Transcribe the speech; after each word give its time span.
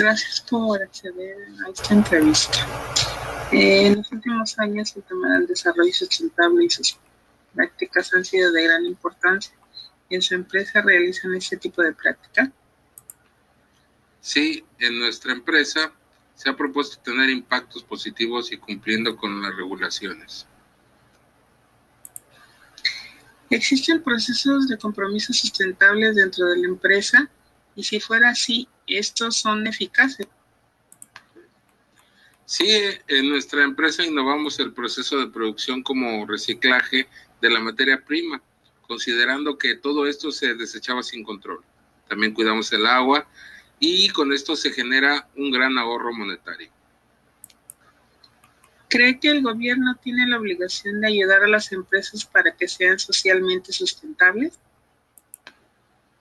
Gracias 0.00 0.40
por 0.40 0.82
acceder 0.82 1.36
a 1.66 1.70
esta 1.70 1.92
entrevista. 1.92 2.66
Eh, 3.52 3.88
en 3.88 3.96
los 3.96 4.10
últimos 4.10 4.58
años 4.58 4.96
el 4.96 5.02
tema 5.02 5.34
del 5.34 5.46
desarrollo 5.46 5.92
sustentable 5.92 6.64
y 6.64 6.70
sus 6.70 6.96
prácticas 7.54 8.14
han 8.14 8.24
sido 8.24 8.50
de 8.50 8.64
gran 8.64 8.86
importancia. 8.86 9.52
¿En 10.08 10.22
su 10.22 10.34
empresa 10.34 10.80
realizan 10.80 11.34
este 11.34 11.58
tipo 11.58 11.82
de 11.82 11.92
práctica? 11.92 12.50
Sí, 14.22 14.64
en 14.78 14.98
nuestra 14.98 15.34
empresa 15.34 15.92
se 16.34 16.48
ha 16.48 16.56
propuesto 16.56 16.98
tener 17.02 17.28
impactos 17.28 17.82
positivos 17.82 18.50
y 18.52 18.56
cumpliendo 18.56 19.14
con 19.18 19.42
las 19.42 19.54
regulaciones. 19.54 20.46
¿Existen 23.50 24.02
procesos 24.02 24.66
de 24.66 24.78
compromiso 24.78 25.34
sustentables 25.34 26.16
dentro 26.16 26.46
de 26.46 26.56
la 26.56 26.68
empresa? 26.68 27.28
Y 27.76 27.84
si 27.84 28.00
fuera 28.00 28.30
así, 28.30 28.66
¿estos 28.96 29.36
son 29.36 29.66
eficaces? 29.66 30.26
Sí, 32.44 32.68
en 33.06 33.28
nuestra 33.28 33.62
empresa 33.62 34.04
innovamos 34.04 34.58
el 34.58 34.72
proceso 34.72 35.18
de 35.18 35.28
producción 35.28 35.82
como 35.82 36.26
reciclaje 36.26 37.06
de 37.40 37.50
la 37.50 37.60
materia 37.60 38.04
prima, 38.04 38.42
considerando 38.88 39.56
que 39.56 39.76
todo 39.76 40.06
esto 40.06 40.32
se 40.32 40.54
desechaba 40.54 41.02
sin 41.02 41.22
control. 41.22 41.62
También 42.08 42.34
cuidamos 42.34 42.72
el 42.72 42.86
agua 42.86 43.28
y 43.78 44.08
con 44.10 44.32
esto 44.32 44.56
se 44.56 44.72
genera 44.72 45.28
un 45.36 45.52
gran 45.52 45.78
ahorro 45.78 46.12
monetario. 46.12 46.70
¿Cree 48.88 49.20
que 49.20 49.28
el 49.28 49.42
gobierno 49.42 49.94
tiene 50.02 50.26
la 50.26 50.36
obligación 50.36 51.00
de 51.00 51.06
ayudar 51.06 51.44
a 51.44 51.48
las 51.48 51.70
empresas 51.70 52.24
para 52.24 52.56
que 52.56 52.66
sean 52.66 52.98
socialmente 52.98 53.72
sustentables? 53.72 54.58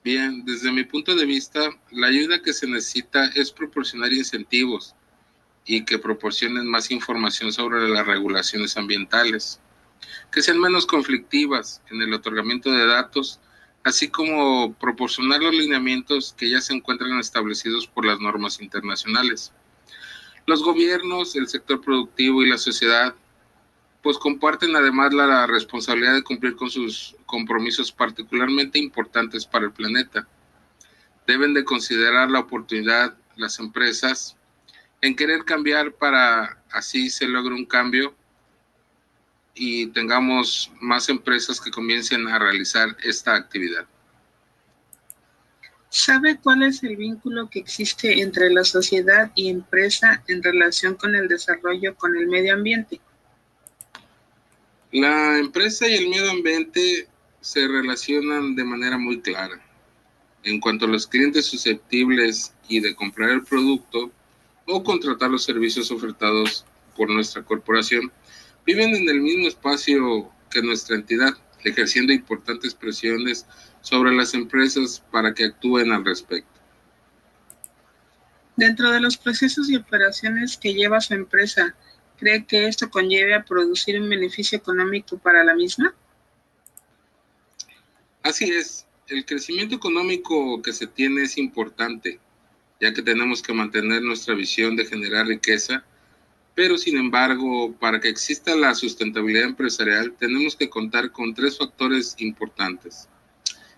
Bien, 0.03 0.45
desde 0.45 0.72
mi 0.72 0.83
punto 0.83 1.16
de 1.16 1.25
vista, 1.25 1.69
la 1.92 2.08
ayuda 2.08 2.42
que 2.42 2.53
se 2.53 2.67
necesita 2.67 3.25
es 3.36 3.52
proporcionar 3.52 4.14
incentivos 4.14 4.95
y 5.66 5.83
que 5.83 6.00
proporcionen 6.00 6.67
más 6.67 6.89
información 6.89 7.52
sobre 7.52 7.88
las 7.89 8.08
regulaciones 8.08 8.78
ambientales, 8.78 9.59
que 10.31 10.41
sean 10.41 10.59
menos 10.59 10.86
conflictivas 10.86 11.81
en 11.91 12.02
el 12.02 12.14
otorgamiento 12.14 12.72
de 12.72 12.86
datos 12.86 13.39
así 13.83 14.09
como 14.09 14.73
proporcionar 14.73 15.41
los 15.41 15.53
lineamientos 15.53 16.34
que 16.38 16.50
ya 16.50 16.61
se 16.61 16.73
encuentran 16.73 17.17
establecidos 17.19 17.88
por 17.88 18.06
las 18.06 18.19
normas 18.19 18.61
internacionales. 18.61 19.53
Los 20.45 20.63
gobiernos, 20.63 21.36
el 21.36 21.47
sector 21.47 21.81
productivo 21.81 22.44
y 22.44 22.50
la 22.50 22.58
sociedad 22.58 23.16
pues 24.02 24.17
comparten 24.17 24.75
además 24.75 25.14
la 25.14 25.45
responsabilidad 25.47 26.14
de 26.14 26.23
cumplir 26.23 26.55
con 26.55 26.69
sus 26.69 27.16
compromisos 27.25 27.92
particularmente 27.92 28.80
importantes 28.80 29.45
para 29.45 29.66
el 29.66 29.72
planeta. 29.72 30.28
Deben 31.28 31.53
de 31.53 31.66
considerar 31.66 32.30
la 32.31 32.39
oportunidad 32.39 33.16
las 33.36 33.59
empresas 33.59 34.36
en 35.02 35.16
querer 35.16 35.45
cambiar 35.45 35.94
para 35.94 36.61
así 36.72 37.09
se 37.09 37.28
logre 37.28 37.56
un 37.56 37.66
cambio 37.66 38.14
y 39.53 39.88
tengamos 39.88 40.72
más 40.80 41.09
empresas 41.09 41.59
que 41.59 41.72
comiencen 41.72 42.28
a 42.28 42.39
realizar 42.39 42.95
esta 43.03 43.36
actividad. 43.36 43.86
¿Sabe 45.89 46.38
cuál 46.38 46.63
es 46.63 46.84
el 46.84 46.95
vínculo 46.95 47.50
que 47.50 47.59
existe 47.59 48.22
entre 48.22 48.52
la 48.52 48.63
sociedad 48.63 49.31
y 49.36 49.50
empresa 49.50 50.23
en 50.28 50.44
relación 50.44 50.95
con 50.95 51.16
el 51.16 51.28
desarrollo 51.28 51.95
con 51.95 52.16
el 52.16 52.28
medio 52.28 52.53
ambiente? 52.53 53.02
La 54.92 55.38
empresa 55.38 55.88
y 55.88 55.94
el 55.94 56.09
medio 56.09 56.32
ambiente 56.32 57.08
se 57.42 57.68
relacionan 57.68 58.56
de 58.56 58.64
manera 58.64 58.98
muy 58.98 59.22
clara. 59.22 59.62
En 60.44 60.59
cuanto 60.59 60.86
a 60.86 60.88
los 60.88 61.06
clientes 61.06 61.46
susceptibles 61.46 62.54
y 62.68 62.80
de 62.80 62.96
comprar 62.96 63.30
el 63.30 63.44
producto 63.44 64.12
o 64.66 64.84
contratar 64.84 65.30
los 65.30 65.44
servicios 65.44 65.91
ofertados 65.91 66.66
por 66.97 67.08
nuestra 67.08 67.44
corporación, 67.44 68.12
viven 68.66 68.96
en 68.96 69.08
el 69.08 69.22
mismo 69.22 69.47
espacio 69.47 70.31
que 70.50 70.63
nuestra 70.63 70.96
entidad, 70.96 71.38
ejerciendo 71.63 72.12
importantes 72.12 72.74
presiones 72.74 73.46
sobre 73.81 74.16
las 74.16 74.34
empresas 74.34 75.03
para 75.12 75.36
que 75.36 75.46
actúen 75.46 75.92
al 75.92 76.03
respecto. 76.03 76.59
Dentro 78.56 78.92
de 78.92 79.02
los 79.02 79.18
procesos 79.18 79.69
y 79.69 79.75
operaciones 79.75 80.58
que 80.58 80.74
lleva 80.74 81.00
su 81.00 81.13
empresa, 81.13 81.75
¿cree 82.19 82.46
que 82.46 82.68
esto 82.68 82.90
conlleve 82.90 83.34
a 83.34 83.44
producir 83.44 84.00
un 84.00 84.09
beneficio 84.09 84.57
económico 84.57 85.18
para 85.18 85.44
la 85.44 85.56
misma? 85.56 85.94
Así 88.22 88.46
es, 88.52 88.85
el 89.07 89.25
crecimiento 89.25 89.75
económico 89.75 90.62
que 90.62 90.74
se 90.74 90.88
tiene 90.88 91.24
es 91.24 91.38
importante, 91.38 92.19
ya 92.80 92.94
que 92.94 93.02
tenemos 93.02 93.41
que 93.41 93.53
mantener 93.53 94.02
nuestra 94.02 94.35
visión 94.35 94.75
de 94.75 94.85
generar 94.85 95.25
riqueza 95.25 95.84
pero 96.59 96.78
sin 96.78 96.97
embargo, 96.97 97.74
para 97.80 98.02
que 98.02 98.09
exista 98.09 98.53
la 98.53 98.75
sustentabilidad 98.75 99.46
empresarial, 99.46 100.13
tenemos 100.19 100.57
que 100.57 100.69
contar 100.69 101.09
con 101.09 101.34
tres 101.34 101.57
factores 101.57 102.16
importantes. 102.18 103.07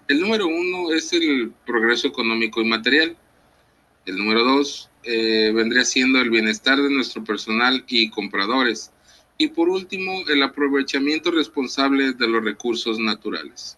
El 0.07 0.19
número 0.19 0.47
uno 0.47 0.91
es 0.91 1.13
el 1.13 1.53
progreso 1.63 2.07
económico 2.07 2.59
y 2.59 2.65
material. 2.65 3.15
El 4.05 4.17
número 4.17 4.43
dos 4.43 4.89
eh, 5.03 5.51
vendría 5.53 5.85
siendo 5.85 6.19
el 6.19 6.29
bienestar 6.29 6.81
de 6.81 6.89
nuestro 6.89 7.23
personal 7.23 7.83
y 7.87 8.09
compradores. 8.09 8.91
Y 9.37 9.47
por 9.49 9.69
último, 9.69 10.23
el 10.27 10.43
aprovechamiento 10.43 11.31
responsable 11.31 12.13
de 12.13 12.27
los 12.27 12.43
recursos 12.43 12.99
naturales. 12.99 13.77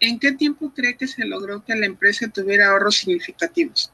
¿En 0.00 0.18
qué 0.18 0.32
tiempo 0.32 0.72
cree 0.74 0.96
que 0.96 1.06
se 1.06 1.24
logró 1.24 1.64
que 1.64 1.74
la 1.74 1.86
empresa 1.86 2.28
tuviera 2.28 2.68
ahorros 2.68 2.96
significativos? 2.96 3.90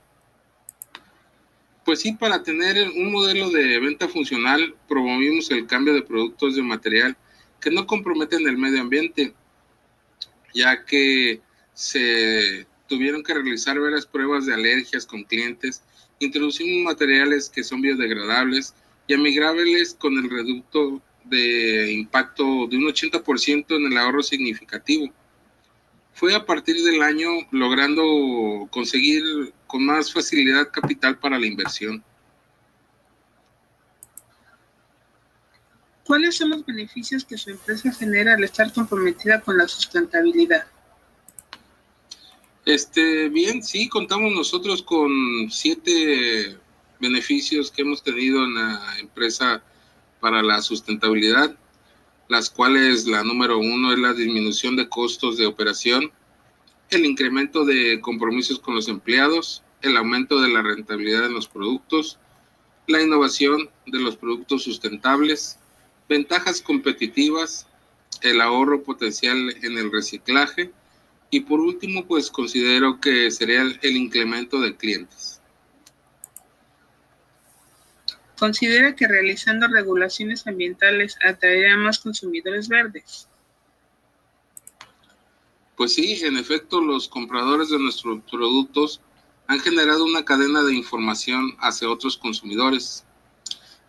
Pues 1.85 2.01
sí, 2.01 2.13
para 2.13 2.43
tener 2.43 2.91
un 2.91 3.13
modelo 3.13 3.51
de 3.51 3.79
venta 3.79 4.09
funcional, 4.09 4.75
promovimos 4.89 5.51
el 5.51 5.67
cambio 5.67 5.95
de 5.95 6.03
productos 6.03 6.57
de 6.57 6.63
material 6.63 7.17
que 7.61 7.71
no 7.71 7.87
comprometen 7.87 8.47
el 8.49 8.59
medio 8.59 8.81
ambiente, 8.81 9.35
ya 10.55 10.85
que 10.85 11.41
se 11.81 12.67
tuvieron 12.89 13.23
que 13.23 13.33
realizar 13.33 13.81
varias 13.81 14.05
pruebas 14.05 14.45
de 14.45 14.53
alergias 14.53 15.07
con 15.07 15.25
clientes. 15.25 15.83
Introducimos 16.19 16.85
materiales 16.85 17.49
que 17.49 17.65
son 17.65 17.81
biodegradables 17.81 18.75
y 19.07 19.15
amigables 19.15 19.95
con 19.95 20.19
el 20.19 20.29
reducto 20.29 21.01
de 21.25 21.91
impacto 21.93 22.67
de 22.67 22.77
un 22.77 22.85
80% 22.85 23.77
en 23.77 23.87
el 23.91 23.97
ahorro 23.97 24.23
significativo 24.23 25.11
fue 26.13 26.35
a 26.35 26.45
partir 26.45 26.77
del 26.85 27.01
año 27.01 27.31
logrando 27.51 28.69
conseguir 28.71 29.23
con 29.67 29.87
más 29.87 30.13
facilidad 30.13 30.71
capital 30.71 31.19
para 31.19 31.39
la 31.39 31.47
inversión. 31.47 32.05
¿Cuáles 36.05 36.37
son 36.37 36.51
los 36.51 36.67
beneficios 36.67 37.25
que 37.25 37.39
su 37.39 37.49
empresa 37.49 37.91
genera 37.93 38.35
al 38.35 38.45
estar 38.45 38.71
comprometida 38.71 39.41
con 39.41 39.57
la 39.57 39.67
sustentabilidad? 39.67 40.67
Este, 42.65 43.29
bien, 43.29 43.63
sí, 43.63 43.89
contamos 43.89 44.33
nosotros 44.33 44.83
con 44.83 45.11
siete 45.51 46.59
beneficios 47.01 47.71
que 47.71 47.83
hemos 47.83 48.03
tenido 48.03 48.45
en 48.45 48.55
la 48.55 48.99
empresa 48.99 49.63
para 50.21 50.43
la 50.43 50.61
sustentabilidad 50.61 51.57
las 52.31 52.49
cuales 52.49 53.09
la 53.09 53.25
número 53.25 53.59
uno 53.59 53.93
es 53.93 53.99
la 53.99 54.15
disminución 54.15 54.77
de 54.77 54.89
costos 54.89 55.37
de 55.37 55.47
operación, 55.47 56.13
el 56.91 57.05
incremento 57.05 57.65
de 57.65 58.01
compromisos 58.01 58.61
con 58.61 58.77
los 58.77 58.87
empleados, 58.87 59.65
el 59.83 59.97
aumento 59.97 60.41
de 60.41 60.49
la 60.49 60.63
rentabilidad 60.63 61.23
de 61.23 61.31
los 61.31 61.49
productos, 61.49 62.21
la 62.87 63.03
innovación 63.03 63.69
de 63.87 63.99
los 63.99 64.17
productos 64.17 64.63
sustentables, 64.63 65.59
ventajas 66.09 66.63
competitivas, 66.63 67.67
el 68.23 68.41
ahorro 68.41 68.85
potencial 68.85 69.37
en 69.65 69.77
el 69.77 69.91
reciclaje 69.91 70.71
y 71.31 71.41
por 71.41 71.61
último 71.61 72.05
pues 72.07 72.31
considero 72.31 73.01
que 73.01 73.31
sería 73.31 73.63
el, 73.63 73.97
incremento 73.97 74.61
de 74.61 74.77
clientes. 74.77 75.41
considera 78.39 78.97
que 78.97 79.07
realizando 79.07 79.69
regulaciones 79.69 80.47
ambientales 80.47 81.15
atraerá 81.23 81.77
más 81.77 81.99
consumidores 81.99 82.69
verdes. 82.69 83.29
Pues 85.77 85.95
sí, 85.95 86.19
en 86.23 86.39
efecto, 86.39 86.81
los 86.81 87.07
compradores 87.07 87.69
de 87.69 87.79
nuestros 87.79 88.23
productos 88.31 89.03
han 89.47 89.61
generado 89.61 90.05
una 90.07 90.25
cadena 90.25 90.63
de 90.63 90.75
información 90.75 91.55
hacia 91.59 91.91
otros 91.91 92.17
consumidores. 92.17 93.05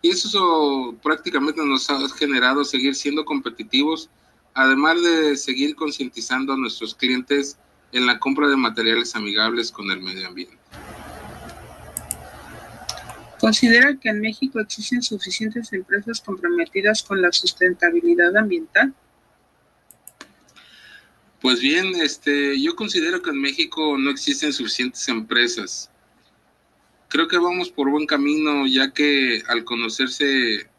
Y 0.02 0.10
eso 0.10 0.96
prácticamente 1.02 1.64
nos 1.64 1.88
ha 1.88 2.06
generado 2.10 2.64
seguir 2.64 2.94
siendo 2.94 3.24
competitivos, 3.24 4.10
además 4.54 5.02
de 5.02 5.36
seguir 5.36 5.74
concientizando 5.74 6.52
a 6.52 6.56
nuestros 6.56 6.94
clientes 6.94 7.58
en 7.92 8.06
la 8.06 8.18
compra 8.18 8.48
de 8.48 8.56
materiales 8.56 9.14
amigables 9.14 9.70
con 9.70 9.90
el 9.90 10.00
medio 10.00 10.28
ambiente. 10.28 10.56
¿Considera 13.38 13.96
que 13.98 14.08
en 14.08 14.20
México 14.20 14.60
existen 14.60 15.02
suficientes 15.02 15.72
empresas 15.72 16.20
comprometidas 16.20 17.02
con 17.02 17.20
la 17.20 17.32
sustentabilidad 17.32 18.36
ambiental? 18.36 18.94
Pues 21.40 21.58
bien, 21.58 21.92
este, 21.96 22.60
yo 22.60 22.76
considero 22.76 23.20
que 23.20 23.30
en 23.30 23.40
México 23.40 23.98
no 23.98 24.10
existen 24.10 24.52
suficientes 24.52 25.08
empresas. 25.08 25.90
Creo 27.08 27.26
que 27.26 27.36
vamos 27.36 27.68
por 27.68 27.90
buen 27.90 28.06
camino, 28.06 28.64
ya 28.68 28.92
que 28.92 29.42
al 29.48 29.64
conocerse 29.64 30.70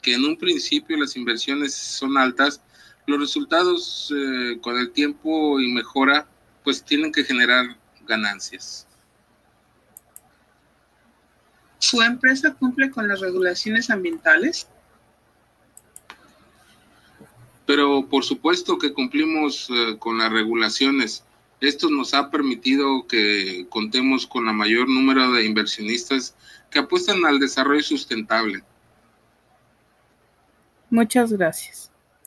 que 0.00 0.14
en 0.14 0.24
un 0.24 0.38
principio 0.38 0.96
las 0.96 1.16
inversiones 1.16 1.74
son 1.74 2.16
altas, 2.16 2.62
los 3.06 3.20
resultados 3.20 4.12
eh, 4.14 4.58
con 4.60 4.76
el 4.76 4.90
tiempo 4.90 5.60
y 5.60 5.72
mejora, 5.72 6.28
pues 6.64 6.82
tienen 6.82 7.12
que 7.12 7.24
generar 7.24 7.76
ganancias. 8.06 8.86
¿Su 11.78 12.02
empresa 12.02 12.54
cumple 12.54 12.90
con 12.90 13.06
las 13.06 13.20
regulaciones 13.20 13.90
ambientales? 13.90 14.66
Pero 17.64 18.06
por 18.08 18.24
supuesto 18.24 18.78
que 18.78 18.92
cumplimos 18.92 19.68
eh, 19.70 19.96
con 19.98 20.18
las 20.18 20.32
regulaciones. 20.32 21.24
Esto 21.60 21.88
nos 21.88 22.12
ha 22.12 22.30
permitido 22.30 23.06
que 23.06 23.66
contemos 23.68 24.26
con 24.26 24.46
la 24.46 24.52
mayor 24.52 24.88
número 24.88 25.32
de 25.32 25.44
inversionistas 25.44 26.34
que 26.70 26.80
apuestan 26.80 27.24
al 27.24 27.38
desarrollo 27.38 27.82
sustentable. 27.82 28.62
Muchas 30.90 31.32
gracias. 31.32 31.90